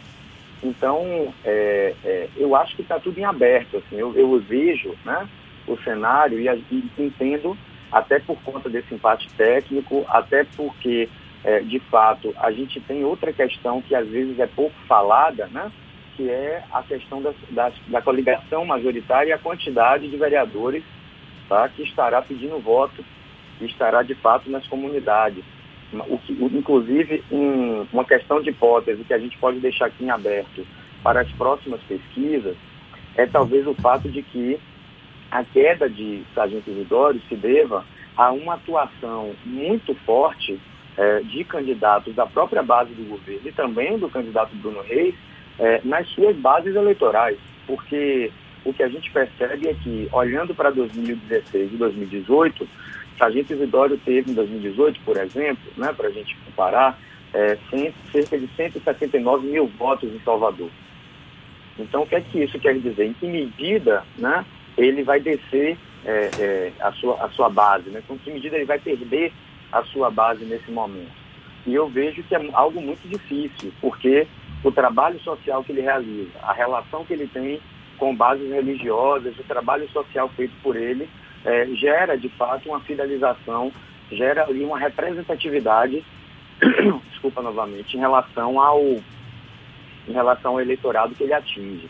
Então, 0.62 1.32
é, 1.44 1.94
é, 2.04 2.28
eu 2.36 2.54
acho 2.54 2.76
que 2.76 2.82
está 2.82 2.98
tudo 2.98 3.18
em 3.18 3.24
aberto. 3.24 3.78
Assim, 3.78 3.96
eu, 3.96 4.14
eu 4.14 4.38
vejo 4.40 4.94
né, 5.04 5.26
o 5.66 5.76
cenário 5.78 6.38
e, 6.38 6.46
e 6.70 6.84
entendo, 6.98 7.56
até 7.90 8.18
por 8.18 8.36
conta 8.42 8.68
desse 8.68 8.94
empate 8.94 9.28
técnico, 9.36 10.04
até 10.08 10.44
porque 10.56 11.08
é, 11.42 11.60
de 11.60 11.78
fato, 11.78 12.34
a 12.38 12.50
gente 12.50 12.80
tem 12.80 13.04
outra 13.04 13.32
questão 13.32 13.80
que 13.80 13.94
às 13.94 14.06
vezes 14.08 14.38
é 14.38 14.46
pouco 14.46 14.74
falada, 14.86 15.46
né? 15.48 15.70
que 16.16 16.28
é 16.28 16.62
a 16.70 16.82
questão 16.82 17.22
da, 17.22 17.32
da, 17.50 17.72
da 17.88 18.02
coligação 18.02 18.64
majoritária 18.66 19.30
e 19.30 19.32
a 19.32 19.38
quantidade 19.38 20.08
de 20.08 20.16
vereadores 20.16 20.84
tá? 21.48 21.68
que 21.68 21.82
estará 21.82 22.20
pedindo 22.20 22.58
voto, 22.58 23.02
que 23.58 23.64
estará 23.64 24.02
de 24.02 24.14
fato 24.16 24.50
nas 24.50 24.66
comunidades. 24.66 25.42
O 26.08 26.18
que, 26.18 26.32
inclusive, 26.32 27.24
um, 27.32 27.86
uma 27.92 28.04
questão 28.04 28.40
de 28.42 28.50
hipótese 28.50 29.02
que 29.02 29.14
a 29.14 29.18
gente 29.18 29.36
pode 29.38 29.58
deixar 29.60 29.86
aqui 29.86 30.04
em 30.04 30.10
aberto 30.10 30.66
para 31.02 31.22
as 31.22 31.32
próximas 31.32 31.80
pesquisas 31.82 32.56
é 33.16 33.26
talvez 33.26 33.66
o 33.66 33.74
fato 33.74 34.08
de 34.08 34.22
que 34.22 34.60
a 35.30 35.42
queda 35.42 35.88
de 35.88 36.22
sargentos 36.34 36.76
idórios 36.76 37.22
se 37.28 37.34
deva 37.34 37.84
a 38.16 38.30
uma 38.30 38.54
atuação 38.54 39.34
muito 39.44 39.94
forte 40.06 40.60
é, 41.00 41.20
de 41.20 41.42
candidatos 41.44 42.14
da 42.14 42.26
própria 42.26 42.62
base 42.62 42.92
do 42.92 43.08
governo 43.08 43.48
e 43.48 43.52
também 43.52 43.96
do 43.96 44.10
candidato 44.10 44.54
Bruno 44.56 44.82
Reis 44.82 45.14
é, 45.58 45.80
nas 45.82 46.06
suas 46.08 46.36
bases 46.36 46.76
eleitorais, 46.76 47.38
porque 47.66 48.30
o 48.66 48.74
que 48.74 48.82
a 48.82 48.88
gente 48.88 49.10
percebe 49.10 49.68
é 49.68 49.74
que, 49.74 50.08
olhando 50.12 50.54
para 50.54 50.68
2016 50.68 51.72
e 51.72 51.76
2018, 51.76 52.68
Sargento 53.18 53.54
Isidório 53.54 53.98
teve 54.04 54.30
em 54.30 54.34
2018, 54.34 55.00
por 55.00 55.16
exemplo, 55.16 55.72
né, 55.74 55.90
para 55.96 56.08
a 56.08 56.12
gente 56.12 56.36
comparar, 56.44 56.98
é, 57.32 57.56
cerca 58.12 58.38
de 58.38 58.46
179 58.54 59.46
mil 59.46 59.66
votos 59.78 60.12
em 60.12 60.20
Salvador. 60.20 60.68
Então, 61.78 62.02
o 62.02 62.06
que 62.06 62.16
é 62.16 62.20
que 62.20 62.44
isso 62.44 62.58
quer 62.58 62.78
dizer? 62.78 63.06
Em 63.06 63.14
que 63.14 63.26
medida 63.26 64.04
né, 64.18 64.44
ele 64.76 65.02
vai 65.02 65.18
descer 65.18 65.78
é, 66.04 66.30
é, 66.38 66.72
a, 66.80 66.92
sua, 66.92 67.24
a 67.24 67.30
sua 67.30 67.48
base? 67.48 67.88
Né? 67.88 68.02
Com 68.06 68.18
que 68.18 68.30
medida 68.30 68.56
ele 68.56 68.66
vai 68.66 68.78
perder 68.78 69.32
a 69.72 69.82
sua 69.84 70.10
base 70.10 70.44
nesse 70.44 70.70
momento. 70.70 71.20
E 71.66 71.74
eu 71.74 71.88
vejo 71.88 72.22
que 72.22 72.34
é 72.34 72.50
algo 72.52 72.80
muito 72.80 73.06
difícil, 73.08 73.72
porque 73.80 74.26
o 74.64 74.70
trabalho 74.70 75.20
social 75.20 75.62
que 75.62 75.72
ele 75.72 75.82
realiza, 75.82 76.30
a 76.42 76.52
relação 76.52 77.04
que 77.04 77.12
ele 77.12 77.26
tem 77.26 77.60
com 77.98 78.14
bases 78.14 78.50
religiosas, 78.50 79.38
o 79.38 79.44
trabalho 79.44 79.88
social 79.90 80.28
feito 80.30 80.54
por 80.62 80.74
ele, 80.74 81.08
é, 81.44 81.66
gera 81.74 82.16
de 82.16 82.28
fato 82.30 82.68
uma 82.68 82.80
fidelização, 82.80 83.72
gera 84.10 84.44
ali 84.44 84.64
uma 84.64 84.78
representatividade, 84.78 86.02
desculpa 87.10 87.42
novamente, 87.42 87.96
em 87.96 88.00
relação 88.00 88.60
ao 88.60 88.80
em 90.08 90.12
relação 90.12 90.52
ao 90.52 90.60
eleitorado 90.60 91.14
que 91.14 91.22
ele 91.22 91.34
atinge. 91.34 91.88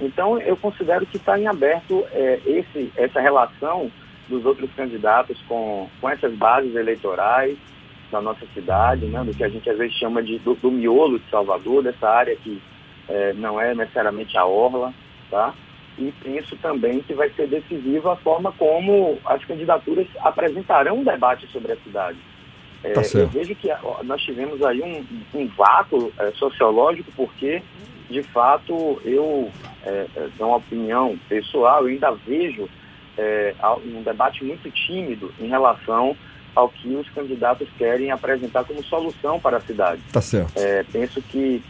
Então 0.00 0.38
eu 0.38 0.56
considero 0.56 1.06
que 1.06 1.16
está 1.16 1.38
em 1.38 1.46
aberto 1.46 2.04
é, 2.12 2.38
esse, 2.46 2.92
essa 2.96 3.20
relação 3.20 3.90
dos 4.28 4.44
outros 4.44 4.70
candidatos 4.74 5.38
com, 5.48 5.88
com 6.00 6.10
essas 6.10 6.34
bases 6.34 6.74
eleitorais 6.74 7.56
da 8.10 8.20
nossa 8.20 8.46
cidade, 8.54 9.06
né, 9.06 9.22
do 9.24 9.34
que 9.34 9.42
a 9.42 9.48
gente 9.48 9.68
às 9.68 9.78
vezes 9.78 9.94
chama 9.96 10.22
de 10.22 10.38
do, 10.38 10.54
do 10.54 10.70
miolo 10.70 11.18
de 11.18 11.28
Salvador, 11.30 11.82
dessa 11.82 12.08
área 12.08 12.36
que 12.36 12.62
é, 13.08 13.32
não 13.34 13.60
é 13.60 13.74
necessariamente 13.74 14.36
a 14.36 14.44
orla, 14.44 14.92
tá? 15.30 15.54
E 15.98 16.12
penso 16.22 16.56
também 16.56 17.00
que 17.00 17.14
vai 17.14 17.30
ser 17.30 17.48
decisiva 17.48 18.12
a 18.12 18.16
forma 18.16 18.52
como 18.52 19.18
as 19.24 19.44
candidaturas 19.44 20.06
apresentarão 20.20 20.98
um 20.98 21.04
debate 21.04 21.46
sobre 21.48 21.72
a 21.72 21.76
cidade. 21.76 22.18
É, 22.84 22.92
tá 22.92 23.02
eu 23.14 23.26
vejo 23.28 23.54
que 23.54 23.68
nós 24.04 24.20
tivemos 24.22 24.62
aí 24.62 24.82
um, 24.82 25.04
um 25.34 25.46
vácuo 25.48 26.12
é, 26.18 26.30
sociológico, 26.32 27.10
porque, 27.16 27.62
de 28.10 28.22
fato, 28.22 29.00
eu, 29.04 29.50
é, 29.84 30.06
é 30.38 30.44
uma 30.44 30.56
opinião 30.56 31.18
pessoal, 31.28 31.82
eu 31.82 31.88
ainda 31.88 32.12
vejo 32.12 32.68
é, 33.18 33.54
um 33.84 34.02
debate 34.02 34.44
muito 34.44 34.70
tímido 34.70 35.32
em 35.40 35.48
relação 35.48 36.16
ao 36.54 36.68
que 36.68 36.94
os 36.94 37.08
candidatos 37.10 37.68
querem 37.76 38.10
apresentar 38.10 38.64
como 38.64 38.82
solução 38.84 39.38
para 39.38 39.58
a 39.58 39.60
cidade. 39.60 40.00
Tá 40.12 40.22
certo. 40.22 40.56
É, 40.56 40.84
penso 40.84 41.20
que 41.20 41.62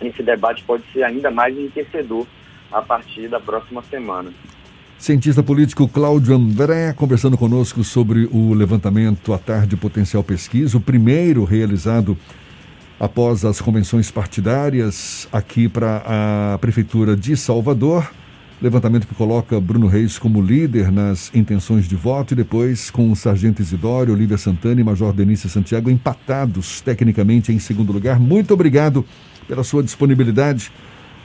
esse 0.00 0.22
debate 0.22 0.62
pode 0.64 0.84
ser 0.92 1.02
ainda 1.02 1.30
mais 1.30 1.56
enriquecedor 1.56 2.26
a 2.70 2.82
partir 2.82 3.28
da 3.28 3.40
próxima 3.40 3.82
semana. 3.82 4.32
Cientista 4.98 5.42
político 5.42 5.88
Cláudio 5.88 6.34
André 6.34 6.92
conversando 6.92 7.36
conosco 7.36 7.82
sobre 7.82 8.28
o 8.30 8.52
levantamento 8.52 9.32
à 9.32 9.38
tarde 9.38 9.74
potencial 9.74 10.22
pesquisa, 10.22 10.76
o 10.76 10.80
primeiro 10.80 11.44
realizado 11.44 12.16
após 12.98 13.46
as 13.46 13.62
convenções 13.62 14.10
partidárias 14.10 15.26
aqui 15.32 15.70
para 15.70 16.02
a 16.04 16.58
Prefeitura 16.58 17.16
de 17.16 17.34
Salvador. 17.34 18.10
Levantamento 18.62 19.06
que 19.06 19.14
coloca 19.14 19.58
Bruno 19.58 19.86
Reis 19.86 20.18
como 20.18 20.42
líder 20.42 20.92
nas 20.92 21.34
intenções 21.34 21.88
de 21.88 21.96
voto 21.96 22.34
e 22.34 22.36
depois 22.36 22.90
com 22.90 23.10
o 23.10 23.16
Sargento 23.16 23.62
Isidório, 23.62 24.12
Olivia 24.12 24.36
Santana 24.36 24.78
e 24.78 24.84
Major 24.84 25.14
Denise 25.14 25.48
Santiago 25.48 25.88
empatados 25.88 26.82
tecnicamente 26.82 27.50
em 27.52 27.58
segundo 27.58 27.90
lugar. 27.90 28.20
Muito 28.20 28.52
obrigado 28.52 29.02
pela 29.48 29.64
sua 29.64 29.82
disponibilidade. 29.82 30.70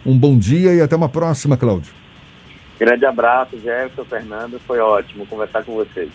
Um 0.06 0.18
bom 0.18 0.38
dia 0.38 0.74
e 0.74 0.80
até 0.80 0.96
uma 0.96 1.10
próxima, 1.10 1.58
Cláudio. 1.58 1.94
Grande 2.80 3.06
abraço, 3.06 3.60
Jefferson, 3.60 4.06
Fernando. 4.06 4.58
Foi 4.66 4.80
ótimo 4.80 5.26
conversar 5.26 5.64
com 5.64 5.76
vocês. 5.76 6.10